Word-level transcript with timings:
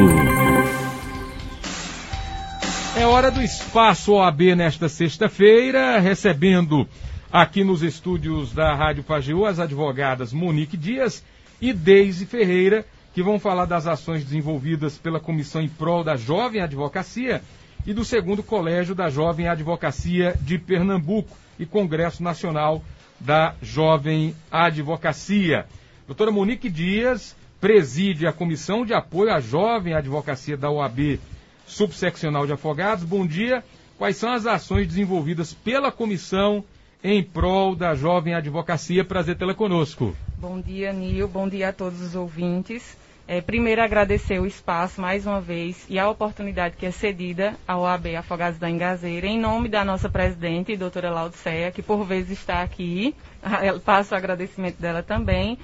É 2.97 3.07
hora 3.07 3.31
do 3.31 3.43
espaço 3.43 4.13
OAB 4.13 4.55
nesta 4.55 4.89
sexta-feira, 4.89 5.99
recebendo 5.99 6.87
aqui 7.33 7.65
nos 7.65 7.83
estúdios 7.83 8.53
da 8.53 8.75
Rádio 8.75 9.03
Pageu 9.03 9.47
as 9.47 9.59
advogadas 9.59 10.33
Monique 10.33 10.77
Dias 10.77 11.25
e 11.61 11.73
Deise 11.73 12.27
Ferreira, 12.27 12.85
que 13.15 13.23
vão 13.23 13.39
falar 13.39 13.65
das 13.65 13.87
ações 13.87 14.25
desenvolvidas 14.25 14.99
pela 14.99 15.19
Comissão 15.19 15.63
em 15.63 15.69
Prol 15.69 16.05
da 16.05 16.17
Jovem 16.17 16.61
Advocacia 16.61 17.43
e 17.87 17.93
do 17.93 18.05
segundo 18.05 18.43
Colégio 18.43 18.95
da 18.95 19.09
Jovem 19.09 19.49
Advocacia 19.49 20.35
de 20.41 20.59
Pernambuco 20.59 21.37
e 21.59 21.65
Congresso 21.65 22.23
Nacional 22.23 22.83
da 23.25 23.55
Jovem 23.63 24.35
Advocacia. 24.51 25.67
Doutora 26.07 26.31
Monique 26.31 26.69
Dias 26.69 27.37
preside 27.61 28.27
a 28.27 28.33
Comissão 28.33 28.85
de 28.85 28.93
Apoio 28.93 29.33
à 29.33 29.41
Jovem 29.41 29.95
Advocacia 29.95 30.57
da 30.57 30.71
OAB 30.71 31.21
Subseccional 31.67 32.47
de 32.47 32.53
Afogados. 32.53 33.05
Bom 33.05 33.27
dia. 33.27 33.65
Quais 33.97 34.17
são 34.17 34.33
as 34.33 34.47
ações 34.47 34.89
desenvolvidas 34.89 35.55
pela 35.55 35.93
comissão 35.93 36.65
em 37.05 37.23
prol 37.23 37.77
da 37.77 37.95
Jovem 37.95 38.35
Advocacia? 38.35 39.05
Prazer 39.05 39.37
tê-la 39.37 39.55
conosco. 39.55 40.17
Bom 40.39 40.61
dia, 40.61 40.93
Nil. 40.93 41.29
Bom 41.29 41.49
dia 41.49 41.69
a 41.69 41.73
todos 41.73 42.01
os 42.01 42.17
ouvintes. 42.17 42.97
É, 43.27 43.41
primeiro, 43.41 43.83
agradecer 43.83 44.41
o 44.41 44.47
espaço 44.47 45.01
mais 45.01 45.27
uma 45.27 45.41
vez 45.41 45.87
e 45.89 45.99
a 45.99 46.09
oportunidade 46.09 46.77
que 46.77 46.85
é 46.85 46.91
cedida 46.91 47.55
ao 47.67 47.87
AB 47.87 48.17
Afogados 48.17 48.59
da 48.59 48.69
Engazeira, 48.69 49.27
em 49.27 49.39
nome 49.39 49.69
da 49.69 49.85
nossa 49.85 50.09
presidente, 50.09 50.77
doutora 50.77 51.11
Laudiceia, 51.11 51.71
que 51.71 51.83
por 51.83 52.05
vezes 52.05 52.39
está 52.39 52.63
aqui. 52.63 53.15
Passo 53.85 54.15
o 54.15 54.19
agradecimento 54.19 54.81
dela 54.81 55.03
também. 55.03 55.59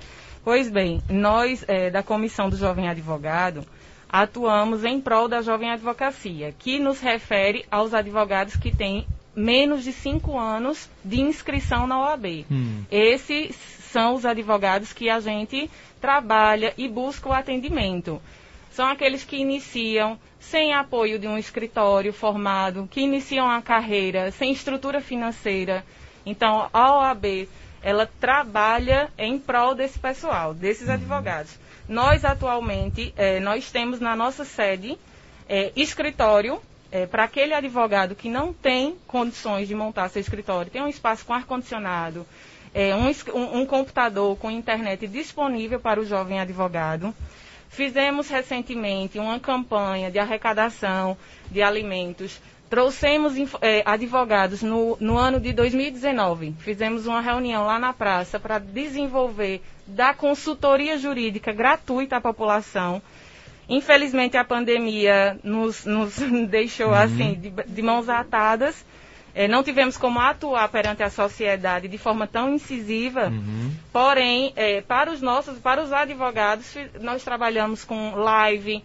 Pois 0.44 0.70
bem, 0.70 1.02
nós, 1.10 1.64
é, 1.68 1.90
da 1.90 2.02
Comissão 2.02 2.48
do 2.48 2.56
Jovem 2.56 2.88
Advogado, 2.88 3.66
atuamos 4.08 4.84
em 4.84 5.00
prol 5.00 5.28
da 5.28 5.42
jovem 5.42 5.70
advocacia, 5.70 6.54
que 6.58 6.78
nos 6.78 7.00
refere 7.00 7.66
aos 7.70 7.92
advogados 7.92 8.56
que 8.56 8.74
têm 8.74 9.06
menos 9.36 9.84
de 9.84 9.92
cinco 9.92 10.38
anos 10.38 10.88
de 11.04 11.20
inscrição 11.20 11.86
na 11.86 12.00
OAB. 12.00 12.46
Hum. 12.50 12.82
Esses 12.90 13.54
são 13.92 14.14
os 14.14 14.24
advogados 14.24 14.92
que 14.92 15.08
a 15.10 15.20
gente 15.20 15.70
trabalha 16.00 16.74
e 16.76 16.88
busca 16.88 17.28
o 17.28 17.32
atendimento. 17.32 18.20
São 18.70 18.86
aqueles 18.86 19.24
que 19.24 19.36
iniciam 19.36 20.18
sem 20.38 20.72
apoio 20.72 21.18
de 21.18 21.26
um 21.26 21.36
escritório 21.36 22.12
formado, 22.12 22.88
que 22.90 23.00
iniciam 23.00 23.50
a 23.50 23.60
carreira 23.60 24.30
sem 24.30 24.52
estrutura 24.52 25.00
financeira. 25.00 25.84
Então, 26.24 26.68
a 26.72 26.96
OAB, 26.96 27.48
ela 27.82 28.08
trabalha 28.20 29.10
em 29.18 29.38
prol 29.38 29.74
desse 29.74 29.98
pessoal, 29.98 30.54
desses 30.54 30.88
uhum. 30.88 30.94
advogados. 30.94 31.58
Nós, 31.88 32.24
atualmente, 32.24 33.12
é, 33.16 33.40
nós 33.40 33.70
temos 33.70 33.98
na 33.98 34.14
nossa 34.14 34.44
sede 34.44 34.98
é, 35.48 35.72
escritório 35.74 36.60
é, 36.92 37.06
para 37.06 37.24
aquele 37.24 37.54
advogado 37.54 38.14
que 38.14 38.28
não 38.28 38.52
tem 38.52 38.96
condições 39.06 39.68
de 39.68 39.74
montar 39.74 40.08
seu 40.08 40.20
escritório, 40.20 40.70
tem 40.70 40.82
um 40.82 40.88
espaço 40.88 41.24
com 41.24 41.32
ar-condicionado, 41.32 42.26
é, 42.74 42.94
um, 42.94 43.60
um, 43.60 43.66
computador 43.66 44.36
com 44.36 44.50
internet 44.50 45.06
disponível 45.06 45.80
para 45.80 46.00
o 46.00 46.06
jovem 46.06 46.40
advogado. 46.40 47.14
Fizemos 47.68 48.28
recentemente 48.28 49.18
uma 49.18 49.38
campanha 49.38 50.10
de 50.10 50.18
arrecadação 50.18 51.16
de 51.50 51.62
alimentos. 51.62 52.40
Trouxemos 52.68 53.34
é, 53.62 53.82
advogados 53.84 54.62
no, 54.62 54.96
no, 55.00 55.16
ano 55.16 55.40
de 55.40 55.52
2019. 55.52 56.54
Fizemos 56.58 57.06
uma 57.06 57.20
reunião 57.20 57.64
lá 57.64 57.78
na 57.78 57.92
praça 57.92 58.38
para 58.38 58.58
desenvolver 58.58 59.62
da 59.86 60.12
consultoria 60.12 60.98
jurídica 60.98 61.52
gratuita 61.52 62.16
à 62.16 62.20
população. 62.20 63.00
Infelizmente 63.68 64.36
a 64.36 64.44
pandemia 64.44 65.38
nos, 65.42 65.84
nos 65.84 66.16
deixou 66.48 66.88
uhum. 66.88 66.94
assim 66.94 67.34
de, 67.34 67.50
de 67.50 67.82
mãos 67.82 68.08
atadas 68.08 68.84
não 69.46 69.62
tivemos 69.62 69.96
como 69.96 70.18
atuar 70.18 70.68
perante 70.68 71.02
a 71.02 71.10
sociedade 71.10 71.86
de 71.86 71.96
forma 71.96 72.26
tão 72.26 72.52
incisiva, 72.52 73.28
uhum. 73.28 73.72
porém, 73.92 74.52
é, 74.56 74.80
para 74.80 75.12
os 75.12 75.20
nossos, 75.20 75.58
para 75.58 75.80
os 75.80 75.92
advogados, 75.92 76.74
nós 77.00 77.22
trabalhamos 77.22 77.84
com 77.84 78.16
live, 78.16 78.82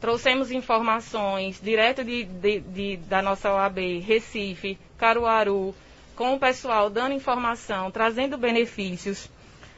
trouxemos 0.00 0.50
informações 0.50 1.60
direto 1.62 2.02
de, 2.02 2.24
de, 2.24 2.60
de, 2.60 2.96
da 2.96 3.20
nossa 3.20 3.52
OAB, 3.52 3.98
Recife, 3.98 4.78
Caruaru, 4.96 5.74
com 6.16 6.34
o 6.34 6.38
pessoal 6.38 6.88
dando 6.88 7.14
informação, 7.14 7.90
trazendo 7.90 8.38
benefícios. 8.38 9.28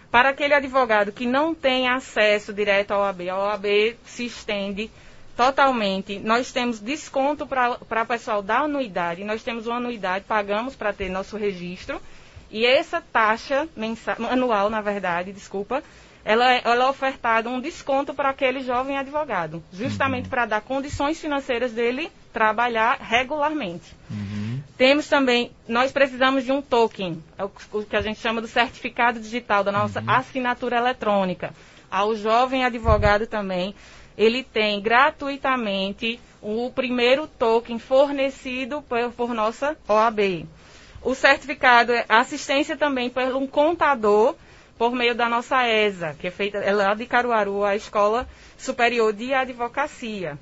Para 0.09 0.29
aquele 0.29 0.55
advogado 0.55 1.11
que 1.11 1.27
não 1.27 1.55
tem 1.55 1.89
acesso 1.89 2.53
direto 2.53 2.93
à 2.93 2.99
OAB, 2.99 3.29
a 3.29 3.39
OAB 3.39 3.97
se 4.05 4.27
estende 4.27 4.91
totalmente. 5.37 6.19
Nós 6.19 6.53
temos 6.53 6.81
desconto 6.81 7.47
para 7.47 8.03
o 8.03 8.07
pessoal 8.07 8.43
da 8.43 8.61
anuidade. 8.61 9.25
Nós 9.25 9.43
temos 9.43 9.67
uma 9.67 9.77
anuidade, 9.77 10.25
pagamos 10.27 10.75
para 10.75 10.93
ter 10.93 11.09
nosso 11.09 11.37
registro. 11.37 12.01
E 12.51 12.67
essa 12.67 13.01
taxa 13.01 13.67
mensal, 13.75 14.17
anual, 14.31 14.69
na 14.69 14.83
verdade, 14.83 15.33
desculpa, 15.33 15.83
ela, 16.25 16.53
é, 16.53 16.61
ela 16.65 16.85
é 16.85 16.89
ofertada 16.89 17.49
um 17.49 17.61
desconto 17.61 18.15
para 18.15 18.29
aquele 18.29 18.61
jovem 18.61 18.97
advogado, 18.97 19.63
justamente 19.73 20.25
uhum. 20.25 20.31
para 20.31 20.47
dar 20.47 20.61
condições 20.61 21.21
financeiras 21.21 21.73
dele 21.73 22.13
trabalhar 22.33 22.99
regularmente. 23.01 23.95
Uhum. 24.11 24.61
Temos 24.77 25.09
também, 25.09 25.51
nós 25.67 25.93
precisamos 25.93 26.45
de 26.45 26.53
um 26.53 26.63
token, 26.63 27.23
é 27.37 27.45
o, 27.45 27.51
o, 27.73 27.85
que 27.85 27.97
a 27.97 28.01
gente 28.01 28.21
chama 28.21 28.41
do 28.41 28.47
certificado 28.47 29.19
digital 29.19 29.65
da 29.65 29.73
nossa 29.73 30.01
uhum. 30.01 30.11
assinatura 30.11 30.77
eletrônica. 30.77 31.53
Ao 31.91 32.15
jovem 32.15 32.65
advogado 32.65 33.27
também 33.27 33.75
ele 34.17 34.43
tem 34.43 34.81
gratuitamente 34.81 36.21
o 36.41 36.71
primeiro 36.71 37.27
token 37.27 37.79
fornecido 37.79 38.83
por, 38.83 39.13
por 39.13 39.35
nossa 39.35 39.77
OAB. 39.89 40.47
O 41.03 41.15
certificado 41.15 41.93
é 41.93 42.05
assistência 42.09 42.77
também 42.77 43.11
por 43.11 43.35
um 43.35 43.47
contador 43.47 44.35
por 44.79 44.93
meio 44.93 45.15
da 45.15 45.29
nossa 45.29 45.67
ESA, 45.67 46.17
que 46.19 46.27
é 46.27 46.31
feita 46.31 46.59
é 46.59 46.73
lá 46.73 46.95
de 46.95 47.07
Caruaru, 47.07 47.65
a 47.65 47.77
Escola 47.77 48.29
Superior 48.59 49.13
de 49.13 49.33
Advocacia. 49.33 50.39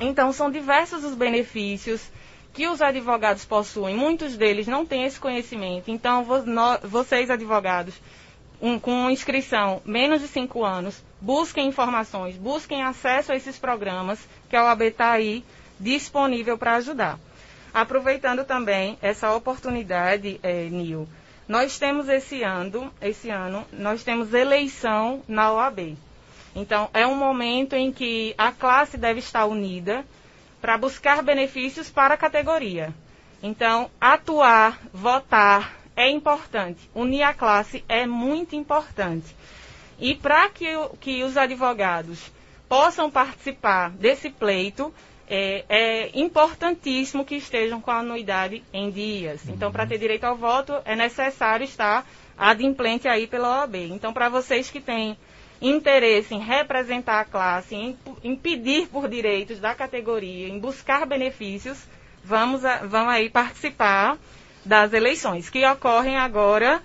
Então, 0.00 0.32
são 0.32 0.50
diversos 0.50 1.04
os 1.04 1.14
benefícios 1.14 2.10
que 2.52 2.66
os 2.66 2.82
advogados 2.82 3.44
possuem. 3.44 3.94
Muitos 3.94 4.36
deles 4.36 4.66
não 4.66 4.84
têm 4.84 5.04
esse 5.04 5.20
conhecimento. 5.20 5.90
Então, 5.90 6.26
vocês, 6.82 7.30
advogados, 7.30 7.94
um, 8.60 8.78
com 8.78 9.10
inscrição 9.10 9.82
menos 9.84 10.20
de 10.20 10.28
cinco 10.28 10.64
anos, 10.64 11.02
busquem 11.26 11.66
informações, 11.66 12.36
busquem 12.36 12.84
acesso 12.84 13.32
a 13.32 13.36
esses 13.36 13.58
programas 13.58 14.16
que 14.48 14.54
a 14.54 14.62
OAB 14.62 14.82
está 14.82 15.10
aí 15.10 15.44
disponível 15.78 16.56
para 16.56 16.76
ajudar. 16.76 17.18
Aproveitando 17.74 18.44
também 18.44 18.96
essa 19.02 19.34
oportunidade, 19.34 20.38
é, 20.40 20.68
Nil, 20.70 21.08
nós 21.48 21.80
temos 21.80 22.08
esse 22.08 22.44
ano, 22.44 22.92
esse 23.02 23.28
ano, 23.28 23.66
nós 23.72 24.04
temos 24.04 24.32
eleição 24.32 25.20
na 25.26 25.52
OAB. 25.52 25.96
Então, 26.54 26.88
é 26.94 27.04
um 27.04 27.16
momento 27.16 27.74
em 27.74 27.90
que 27.92 28.32
a 28.38 28.52
classe 28.52 28.96
deve 28.96 29.18
estar 29.18 29.46
unida 29.46 30.04
para 30.60 30.78
buscar 30.78 31.24
benefícios 31.24 31.90
para 31.90 32.14
a 32.14 32.16
categoria. 32.16 32.94
Então, 33.42 33.90
atuar, 34.00 34.78
votar, 34.92 35.76
é 35.96 36.08
importante. 36.08 36.88
Unir 36.94 37.24
a 37.24 37.34
classe 37.34 37.84
é 37.88 38.06
muito 38.06 38.54
importante. 38.54 39.34
E 39.98 40.14
para 40.14 40.48
que, 40.48 40.66
que 41.00 41.22
os 41.22 41.36
advogados 41.36 42.30
possam 42.68 43.10
participar 43.10 43.90
desse 43.90 44.30
pleito, 44.30 44.92
é, 45.28 45.64
é, 45.68 46.10
importantíssimo 46.14 47.24
que 47.24 47.34
estejam 47.34 47.80
com 47.80 47.90
a 47.90 47.98
anuidade 47.98 48.62
em 48.72 48.90
dias. 48.90 49.44
Uhum. 49.44 49.54
Então, 49.54 49.72
para 49.72 49.86
ter 49.86 49.98
direito 49.98 50.24
ao 50.24 50.36
voto, 50.36 50.74
é 50.84 50.94
necessário 50.94 51.64
estar 51.64 52.06
adimplente 52.38 53.08
aí 53.08 53.26
pela 53.26 53.60
OAB. 53.60 53.76
Então, 53.90 54.12
para 54.12 54.28
vocês 54.28 54.70
que 54.70 54.80
têm 54.80 55.16
interesse 55.60 56.34
em 56.34 56.38
representar 56.38 57.20
a 57.20 57.24
classe, 57.24 57.74
em, 57.74 57.98
em, 58.22 58.36
pedir 58.36 58.88
por 58.88 59.08
direitos 59.08 59.58
da 59.58 59.74
categoria, 59.74 60.48
em 60.48 60.58
buscar 60.58 61.06
benefícios, 61.06 61.78
vamos, 62.22 62.64
a, 62.64 62.78
vamos 62.78 63.12
aí 63.12 63.30
participar 63.30 64.18
das 64.64 64.92
eleições, 64.92 65.48
que 65.48 65.64
ocorrem 65.64 66.16
agora 66.16 66.82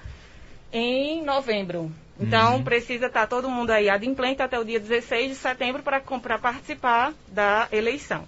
em 0.72 1.24
novembro. 1.24 1.92
Então, 2.20 2.58
uhum. 2.58 2.64
precisa 2.64 3.08
estar 3.08 3.28
todo 3.28 3.50
mundo 3.50 3.72
aí 3.72 3.90
adimplente 3.90 4.42
até 4.42 4.60
o 4.60 4.64
dia 4.64 4.80
16 4.80 5.30
de 5.30 5.36
setembro 5.36 5.82
para 5.82 6.00
participar 6.38 7.14
da 7.28 7.68
eleição. 7.72 8.26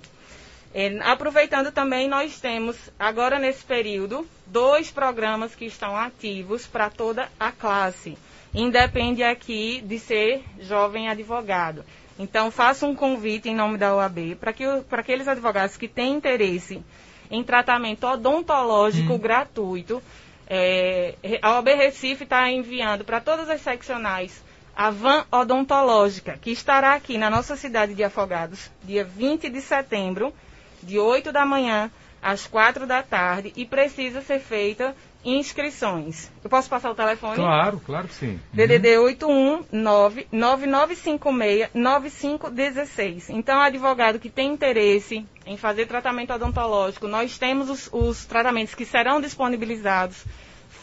É, 0.74 0.98
aproveitando 1.04 1.72
também, 1.72 2.08
nós 2.10 2.40
temos, 2.40 2.76
agora 2.98 3.38
nesse 3.38 3.64
período, 3.64 4.28
dois 4.48 4.90
programas 4.90 5.54
que 5.54 5.66
estão 5.66 5.96
ativos 5.96 6.66
para 6.66 6.90
toda 6.90 7.30
a 7.40 7.52
classe. 7.52 8.18
Independe 8.54 9.24
aqui 9.24 9.82
de 9.82 10.00
ser 10.00 10.44
jovem 10.60 11.10
advogado. 11.10 11.86
Então, 12.18 12.50
faço 12.50 12.86
um 12.88 12.96
convite 12.96 13.50
em 13.50 13.56
nome 13.56 13.78
da 13.78 13.96
OAB 13.96 14.36
para 14.40 14.54
que 14.54 14.66
para 14.90 15.02
aqueles 15.02 15.28
advogados 15.28 15.78
que 15.78 15.88
têm 15.88 16.14
interesse 16.14 16.82
em 17.30 17.44
tratamento 17.44 18.06
odontológico 18.06 19.14
hum. 19.14 19.20
gratuito. 19.20 20.02
É, 20.48 21.16
a 21.42 21.56
OAB 21.56 21.68
Recife 21.70 22.24
está 22.24 22.50
enviando 22.52 23.04
para 23.04 23.22
todas 23.22 23.50
as 23.50 23.62
seccionais 23.62 24.44
a 24.76 24.90
van 24.90 25.26
odontológica, 25.32 26.38
que 26.42 26.52
estará 26.52 26.94
aqui 26.94 27.18
na 27.18 27.30
nossa 27.30 27.56
cidade 27.56 27.94
de 27.94 28.04
Afogados, 28.04 28.72
dia 28.84 29.04
20 29.04 29.50
de 29.50 29.62
setembro, 29.62 30.34
de 30.82 30.98
8 30.98 31.32
da 31.32 31.46
manhã 31.46 31.92
às 32.22 32.48
4 32.48 32.88
da 32.88 33.04
tarde, 33.04 33.54
e 33.56 33.66
precisa 33.66 34.22
ser 34.22 34.40
feita 34.40 34.96
inscrições. 35.24 36.32
Eu 36.44 36.50
posso 36.50 36.70
passar 36.70 36.92
o 36.92 36.96
telefone? 36.96 37.36
Claro, 37.36 37.82
claro 37.86 38.08
que 38.08 38.14
sim. 38.14 38.40
DDD 38.52 38.98
819 38.98 40.28
9956 40.32 41.70
9516. 41.74 43.30
Então, 43.30 43.62
advogado 43.62 44.20
que 44.20 44.30
tem 44.30 44.52
interesse 44.52 45.26
em 45.46 45.58
fazer 45.58 45.86
tratamento 45.88 46.34
odontológico, 46.34 47.08
nós 47.08 47.38
temos 47.38 47.70
os, 47.70 47.90
os 47.92 48.26
tratamentos 48.26 48.76
que 48.76 48.86
serão 48.86 49.22
disponibilizados 49.22 50.26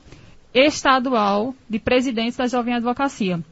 Estadual 0.54 1.56
de 1.68 1.80
Presidentes 1.80 2.38
da 2.38 2.46
Jovem 2.46 2.76
Advocacia. 2.76 3.44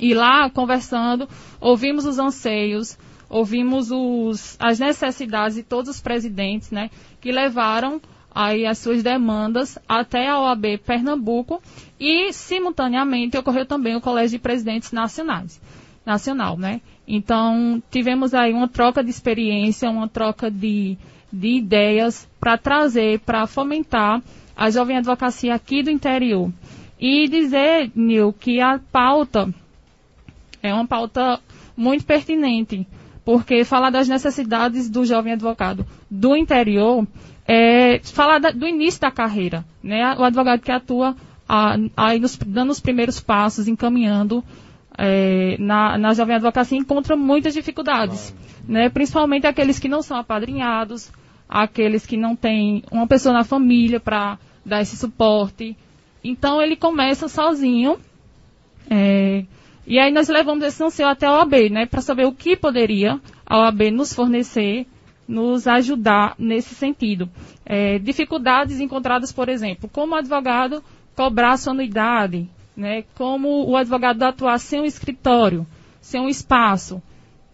E 0.00 0.14
lá, 0.14 0.48
conversando, 0.48 1.28
ouvimos 1.60 2.06
os 2.06 2.18
anseios, 2.18 2.98
ouvimos 3.28 3.90
os, 3.90 4.56
as 4.58 4.78
necessidades 4.78 5.56
de 5.56 5.62
todos 5.62 5.90
os 5.90 6.00
presidentes, 6.00 6.70
né, 6.70 6.88
que 7.20 7.30
levaram 7.30 8.00
aí 8.34 8.64
as 8.64 8.78
suas 8.78 9.02
demandas 9.02 9.78
até 9.86 10.26
a 10.26 10.40
OAB 10.40 10.78
Pernambuco 10.86 11.62
e, 11.98 12.32
simultaneamente, 12.32 13.36
ocorreu 13.36 13.66
também 13.66 13.94
o 13.94 14.00
Colégio 14.00 14.38
de 14.38 14.42
Presidentes 14.42 14.90
Nacionais, 14.90 15.60
Nacional, 16.10 16.56
né? 16.56 16.80
Então, 17.06 17.82
tivemos 17.90 18.34
aí 18.34 18.52
uma 18.52 18.68
troca 18.68 19.02
de 19.02 19.10
experiência, 19.10 19.88
uma 19.88 20.08
troca 20.08 20.50
de, 20.50 20.98
de 21.32 21.48
ideias 21.56 22.28
para 22.40 22.58
trazer, 22.58 23.20
para 23.20 23.46
fomentar 23.46 24.22
a 24.56 24.70
jovem 24.70 24.96
advocacia 24.96 25.54
aqui 25.54 25.82
do 25.82 25.90
interior. 25.90 26.52
E 26.98 27.28
dizer, 27.28 27.90
Nil, 27.94 28.32
que 28.32 28.60
a 28.60 28.78
pauta 28.78 29.48
é 30.62 30.74
uma 30.74 30.86
pauta 30.86 31.40
muito 31.76 32.04
pertinente, 32.04 32.86
porque 33.24 33.64
falar 33.64 33.90
das 33.90 34.08
necessidades 34.08 34.90
do 34.90 35.04
jovem 35.04 35.32
advogado 35.32 35.86
do 36.10 36.36
interior 36.36 37.06
é 37.46 38.00
falar 38.04 38.38
da, 38.38 38.50
do 38.50 38.66
início 38.66 39.00
da 39.00 39.10
carreira, 39.10 39.64
né? 39.82 40.14
O 40.18 40.24
advogado 40.24 40.60
que 40.60 40.70
atua 40.70 41.16
aí 41.96 42.20
nos, 42.20 42.36
dando 42.36 42.70
os 42.70 42.80
primeiros 42.80 43.18
passos, 43.18 43.66
encaminhando 43.66 44.44
é, 45.02 45.56
na, 45.58 45.96
na 45.96 46.12
jovem 46.12 46.36
advocacia, 46.36 46.76
encontra 46.76 47.16
muitas 47.16 47.54
dificuldades, 47.54 48.34
né? 48.68 48.90
Principalmente 48.90 49.46
aqueles 49.46 49.78
que 49.78 49.88
não 49.88 50.02
são 50.02 50.18
apadrinhados, 50.18 51.10
aqueles 51.48 52.04
que 52.04 52.18
não 52.18 52.36
têm 52.36 52.84
uma 52.92 53.06
pessoa 53.06 53.32
na 53.32 53.42
família 53.42 53.98
para 53.98 54.38
dar 54.64 54.82
esse 54.82 54.98
suporte. 54.98 55.74
Então 56.22 56.60
ele 56.60 56.76
começa 56.76 57.28
sozinho. 57.28 57.96
É, 58.90 59.46
e 59.86 59.98
aí 59.98 60.12
nós 60.12 60.28
levamos 60.28 60.62
esse 60.64 60.84
anseio 60.84 61.08
até 61.08 61.26
a 61.26 61.32
OAB, 61.32 61.70
né, 61.70 61.86
para 61.86 62.02
saber 62.02 62.26
o 62.26 62.32
que 62.32 62.54
poderia 62.54 63.18
a 63.46 63.58
OAB 63.58 63.90
nos 63.90 64.12
fornecer, 64.12 64.86
nos 65.26 65.66
ajudar 65.66 66.34
nesse 66.38 66.74
sentido. 66.74 67.26
É, 67.64 67.98
dificuldades 67.98 68.80
encontradas, 68.80 69.32
por 69.32 69.48
exemplo, 69.48 69.88
como 69.90 70.12
o 70.12 70.18
advogado 70.18 70.84
cobrar 71.16 71.56
sua 71.56 71.72
anuidade, 71.72 72.48
né, 72.80 73.04
como 73.14 73.68
o 73.68 73.76
advogado 73.76 74.22
atuar 74.22 74.58
sem 74.58 74.80
um 74.80 74.86
escritório, 74.86 75.66
sem 76.00 76.18
um 76.18 76.30
espaço. 76.30 77.02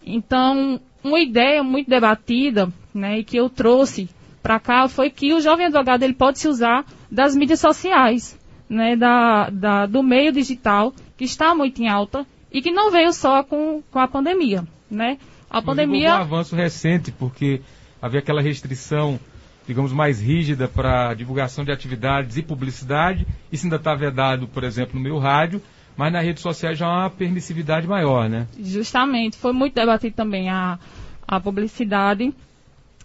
Então, 0.05 0.79
uma 1.03 1.19
ideia 1.19 1.61
muito 1.61 1.89
debatida, 1.89 2.71
né, 2.93 3.19
e 3.19 3.23
que 3.25 3.35
eu 3.35 3.49
trouxe 3.49 4.09
para 4.41 4.57
cá 4.57 4.87
foi 4.87 5.09
que 5.09 5.33
o 5.33 5.41
jovem 5.41 5.65
advogado 5.65 6.03
ele 6.03 6.13
pode 6.13 6.39
se 6.39 6.47
usar 6.47 6.85
das 7.11 7.35
mídias 7.35 7.59
sociais, 7.59 8.39
né, 8.69 8.95
da, 8.95 9.49
da, 9.49 9.85
do 9.85 10.01
meio 10.01 10.31
digital 10.31 10.93
que 11.17 11.25
está 11.25 11.53
muito 11.53 11.81
em 11.81 11.89
alta 11.89 12.25
e 12.49 12.61
que 12.61 12.71
não 12.71 12.89
veio 12.89 13.11
só 13.11 13.43
com, 13.43 13.83
com 13.91 13.99
a 13.99 14.07
pandemia, 14.07 14.65
né? 14.89 15.17
A 15.49 15.61
pandemia... 15.61 16.11
Houve 16.11 16.21
um 16.21 16.35
avanço 16.35 16.55
recente, 16.55 17.11
porque 17.11 17.61
havia 18.01 18.19
aquela 18.19 18.41
restrição, 18.41 19.19
digamos, 19.67 19.91
mais 19.91 20.21
rígida 20.21 20.67
para 20.67 21.13
divulgação 21.13 21.65
de 21.65 21.71
atividades 21.71 22.37
e 22.37 22.41
publicidade. 22.41 23.27
Isso 23.51 23.65
ainda 23.65 23.75
está 23.75 23.93
vedado, 23.93 24.47
por 24.47 24.63
exemplo, 24.63 24.95
no 24.95 25.01
meio 25.01 25.17
rádio, 25.17 25.61
mas 25.97 26.13
nas 26.13 26.23
redes 26.23 26.41
sociais 26.41 26.77
já 26.77 26.87
há 26.87 27.01
uma 27.01 27.09
permissividade 27.09 27.85
maior, 27.85 28.29
né? 28.29 28.47
Justamente. 28.57 29.35
Foi 29.35 29.51
muito 29.51 29.73
debatido 29.73 30.15
também 30.15 30.49
a, 30.49 30.79
a 31.27 31.39
publicidade 31.39 32.33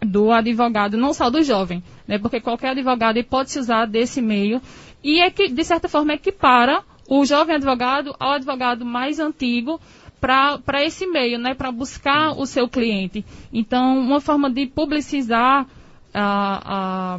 do 0.00 0.30
advogado, 0.30 0.96
não 0.96 1.12
só 1.12 1.28
do 1.28 1.42
jovem, 1.42 1.82
né? 2.06 2.18
Porque 2.18 2.40
qualquer 2.40 2.70
advogado 2.70 3.22
pode 3.24 3.50
se 3.50 3.58
usar 3.58 3.86
desse 3.86 4.22
meio 4.22 4.60
e 5.02 5.20
é 5.20 5.30
que, 5.30 5.48
de 5.48 5.64
certa 5.64 5.88
forma, 5.88 6.14
equipara 6.14 6.82
o 7.08 7.24
jovem 7.24 7.56
advogado 7.56 8.14
ao 8.20 8.32
advogado 8.32 8.84
mais 8.84 9.18
antigo 9.18 9.80
para 10.20 10.84
esse 10.84 11.04
meio, 11.08 11.36
né, 11.36 11.52
para 11.52 11.72
buscar 11.72 12.38
o 12.38 12.46
seu 12.46 12.68
cliente. 12.68 13.24
Então, 13.52 13.98
uma 13.98 14.20
forma 14.20 14.48
de 14.48 14.66
publicizar 14.66 15.66
a, 16.12 17.16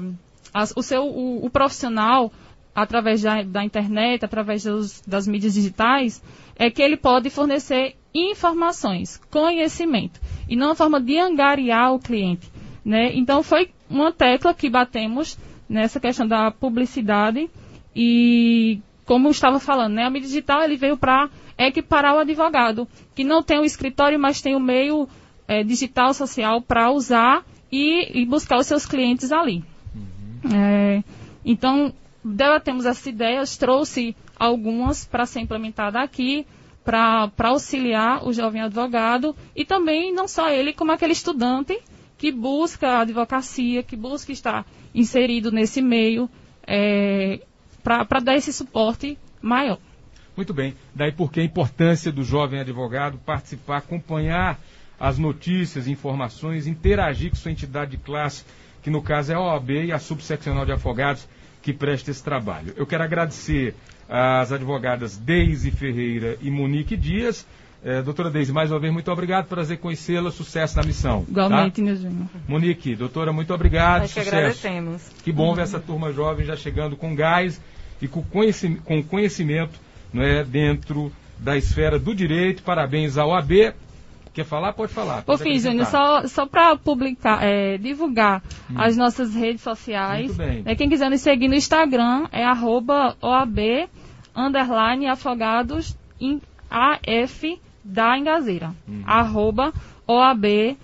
a, 0.53 0.61
a, 0.61 0.63
o 0.75 0.83
seu 0.83 1.05
o, 1.05 1.45
o, 1.45 1.49
profissional 1.49 2.31
através 2.73 3.21
da, 3.21 3.43
da 3.43 3.63
internet, 3.63 4.25
através 4.25 4.63
dos, 4.63 5.01
das 5.01 5.27
mídias 5.27 5.53
digitais, 5.53 6.23
é 6.55 6.69
que 6.69 6.81
ele 6.81 6.97
pode 6.97 7.29
fornecer 7.29 7.95
informações, 8.13 9.19
conhecimento, 9.29 10.19
e 10.47 10.55
não 10.55 10.67
uma 10.67 10.75
forma 10.75 10.99
de 11.01 11.17
angariar 11.17 11.93
o 11.93 11.99
cliente. 11.99 12.51
Né? 12.83 13.11
Então, 13.15 13.41
foi 13.43 13.71
uma 13.89 14.11
tecla 14.11 14.53
que 14.53 14.69
batemos 14.69 15.37
nessa 15.69 15.99
questão 15.99 16.27
da 16.27 16.51
publicidade 16.51 17.49
e 17.95 18.81
como 19.05 19.27
eu 19.27 19.31
estava 19.31 19.59
falando, 19.59 19.93
né, 19.93 20.05
a 20.05 20.09
mídia 20.09 20.27
digital 20.27 20.63
ele 20.63 20.77
veio 20.77 20.97
para 20.97 21.29
equiparar 21.57 22.15
o 22.15 22.19
advogado, 22.19 22.87
que 23.13 23.23
não 23.23 23.43
tem 23.43 23.59
o 23.59 23.65
escritório, 23.65 24.19
mas 24.19 24.41
tem 24.41 24.55
o 24.55 24.59
meio 24.59 25.07
é, 25.47 25.63
digital 25.63 26.13
social 26.13 26.61
para 26.61 26.91
usar 26.91 27.43
e, 27.75 28.21
e, 28.21 28.25
buscar 28.25 28.59
os 28.59 28.67
seus 28.67 28.85
clientes 28.85 29.31
ali. 29.31 29.63
Uhum. 29.95 30.55
É, 30.55 31.03
então, 31.43 31.91
debatemos 32.23 32.85
essas 32.85 33.05
ideias, 33.07 33.57
trouxe 33.57 34.15
algumas 34.37 35.05
para 35.05 35.25
ser 35.25 35.39
implementada 35.39 35.99
aqui, 35.99 36.45
para 36.85 37.31
auxiliar 37.39 38.23
o 38.27 38.31
jovem 38.31 38.61
advogado 38.61 39.35
e 39.55 39.65
também 39.65 40.13
não 40.13 40.27
só 40.27 40.49
ele, 40.49 40.73
como 40.73 40.91
aquele 40.91 41.13
estudante 41.13 41.79
que 42.17 42.31
busca 42.31 42.89
a 42.89 43.01
advocacia, 43.01 43.81
que 43.81 43.95
busca 43.95 44.31
estar 44.31 44.65
inserido 44.93 45.51
nesse 45.51 45.81
meio. 45.81 46.29
É, 46.67 47.41
para 47.83 48.21
dar 48.21 48.35
esse 48.35 48.53
suporte 48.53 49.17
maior. 49.41 49.77
Muito 50.37 50.53
bem. 50.53 50.73
Daí 50.95 51.11
porque 51.11 51.41
a 51.41 51.43
importância 51.43 52.11
do 52.11 52.23
jovem 52.23 52.61
advogado 52.61 53.17
participar, 53.25 53.77
acompanhar 53.77 54.57
as 54.99 55.17
notícias, 55.17 55.87
informações, 55.87 56.67
interagir 56.67 57.29
com 57.29 57.35
sua 57.35 57.51
entidade 57.51 57.91
de 57.91 57.97
classe, 57.97 58.43
que 58.81 58.89
no 58.89 59.01
caso 59.01 59.31
é 59.31 59.35
a 59.35 59.39
OAB 59.39 59.69
e 59.71 59.91
a 59.91 59.99
Subseccional 59.99 60.65
de 60.65 60.71
Afogados, 60.71 61.27
que 61.61 61.73
presta 61.73 62.11
esse 62.11 62.23
trabalho. 62.23 62.73
Eu 62.75 62.85
quero 62.85 63.03
agradecer 63.03 63.75
às 64.09 64.51
advogadas 64.51 65.17
Deise 65.17 65.71
Ferreira 65.71 66.37
e 66.41 66.51
Monique 66.51 66.95
Dias. 66.97 67.45
É, 67.85 68.01
doutora 68.01 68.29
Deise, 68.29 68.53
mais 68.53 68.71
uma 68.71 68.79
vez, 68.79 68.93
muito 68.93 69.11
obrigado, 69.11 69.47
prazer 69.47 69.77
conhecê-la, 69.77 70.31
sucesso 70.31 70.77
na 70.77 70.83
missão. 70.83 71.25
Igualmente, 71.27 71.81
tá? 71.81 71.81
Nilzinho. 71.81 72.29
Monique, 72.47 72.95
doutora, 72.95 73.33
muito 73.33 73.53
obrigado, 73.53 74.01
Nós 74.03 74.13
que 74.13 74.19
sucesso. 74.21 74.35
agradecemos. 74.37 75.01
Que 75.23 75.31
bom 75.33 75.53
ver 75.53 75.63
essa 75.63 75.79
turma 75.81 76.13
jovem 76.13 76.45
já 76.45 76.55
chegando 76.55 76.95
com 76.95 77.13
gás 77.13 77.59
e 78.01 78.07
com 78.07 78.23
conhecimento, 78.23 78.83
com 78.83 79.03
conhecimento 79.03 79.77
não 80.13 80.23
é, 80.23 80.45
dentro 80.45 81.11
da 81.39 81.57
esfera 81.57 81.99
do 81.99 82.15
direito. 82.15 82.63
Parabéns 82.63 83.17
ao 83.17 83.33
AB. 83.35 83.73
Quer 84.33 84.45
falar? 84.45 84.73
Pode 84.73 84.91
falar. 84.91 85.21
Por 85.21 85.37
fim, 85.37 85.59
Júnior, 85.59 85.85
só, 85.85 86.27
só 86.27 86.47
para 86.47 86.75
publicar, 86.75 87.43
é, 87.43 87.77
divulgar 87.77 88.41
as 88.75 88.97
nossas 88.97 89.35
redes 89.35 89.61
sociais. 89.61 90.31
Hum. 90.39 90.63
Né, 90.65 90.75
quem 90.75 90.89
quiser 90.89 91.09
nos 91.09 91.21
seguir 91.21 91.47
no 91.47 91.53
Instagram 91.53 92.27
é 92.31 92.43
arroba 92.43 93.15
OAB 93.21 93.87
underline 94.35 95.07
afogados 95.07 95.95
em 96.19 96.41
AF 96.69 97.59
da 97.83 98.17
Engazeira. 98.17 98.73
Uhum. 98.87 99.03
Arroba 99.05 99.71
OAB 100.07 100.77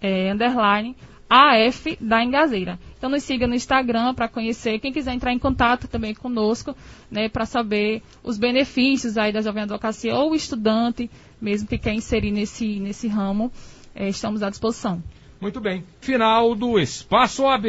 é, 0.00 0.32
underline 0.32 0.94
AF 1.28 1.98
da 2.00 2.22
Engazeira. 2.22 2.78
Então 2.96 3.10
nos 3.10 3.22
siga 3.22 3.46
no 3.46 3.54
Instagram 3.54 4.14
para 4.14 4.28
conhecer. 4.28 4.78
Quem 4.78 4.92
quiser 4.92 5.14
entrar 5.14 5.32
em 5.32 5.38
contato 5.38 5.86
também 5.88 6.14
conosco, 6.14 6.76
né, 7.10 7.28
para 7.28 7.44
saber 7.44 8.02
os 8.22 8.38
benefícios 8.38 9.18
aí 9.18 9.32
da 9.32 9.40
jovem 9.40 9.64
advocacia 9.64 10.14
ou 10.14 10.32
o 10.32 10.34
estudante 10.34 11.10
mesmo 11.40 11.68
que 11.68 11.78
quer 11.78 11.94
inserir 11.94 12.30
nesse, 12.30 12.78
nesse 12.80 13.08
ramo, 13.08 13.52
eh, 13.94 14.08
estamos 14.08 14.42
à 14.42 14.50
disposição. 14.50 15.02
Muito 15.40 15.60
bem. 15.60 15.84
Final 16.00 16.54
do 16.54 16.78
Espaço 16.78 17.44
OAB. 17.44 17.66